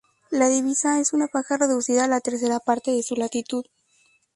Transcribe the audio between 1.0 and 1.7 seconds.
una faja